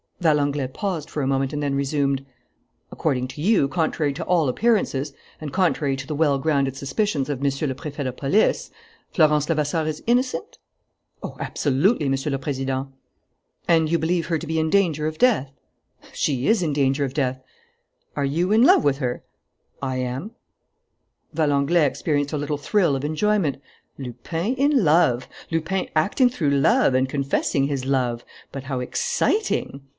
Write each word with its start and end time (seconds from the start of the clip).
Valenglay 0.19 0.67
paused 0.67 1.09
for 1.09 1.23
a 1.23 1.27
moment 1.27 1.51
and 1.51 1.63
then 1.63 1.73
resumed: 1.73 2.23
"According 2.91 3.27
to 3.29 3.41
you, 3.41 3.67
contrary 3.67 4.13
to 4.13 4.23
all 4.25 4.49
appearances, 4.49 5.13
and 5.39 5.51
contrary 5.53 5.95
to 5.95 6.05
the 6.05 6.13
well 6.15 6.37
grounded 6.37 6.75
suspicions 6.77 7.27
of 7.27 7.41
Monsieur 7.41 7.67
le 7.67 7.73
Préfet 7.73 8.03
de 8.03 8.11
Police, 8.11 8.69
Florence 9.11 9.49
Levasseur 9.49 9.85
is 9.87 10.03
innocent?" 10.05 10.59
"Oh, 11.23 11.37
absolutely, 11.39 12.07
Monsieur 12.07 12.31
le 12.31 12.37
Président!" 12.37 12.87
"And 13.67 13.91
you 13.91 13.97
believe 13.97 14.27
her 14.27 14.37
to 14.37 14.45
be 14.45 14.59
in 14.59 14.69
danger 14.69 15.07
of 15.07 15.17
death?" 15.17 15.51
"She 16.13 16.47
is 16.47 16.61
in 16.61 16.73
danger 16.73 17.03
of 17.03 17.15
death." 17.15 17.41
"Are 18.15 18.25
you 18.25 18.51
in 18.51 18.61
love 18.63 18.83
with 18.83 18.99
her?" 18.99 19.23
"I 19.83 19.97
am." 19.97 20.31
Valenglay 21.33 21.85
experienced 21.85 22.33
a 22.33 22.37
little 22.37 22.57
thrill 22.57 22.95
of 22.95 23.03
enjoyment. 23.05 23.57
Lupin 23.97 24.53
in 24.55 24.83
love! 24.83 25.27
Lupin 25.49 25.89
acting 25.95 26.29
through 26.29 26.51
love 26.51 26.93
and 26.95 27.09
confessing 27.09 27.67
his 27.67 27.85
love! 27.85 28.23
But 28.51 28.63
how 28.63 28.79
exciting! 28.81 29.81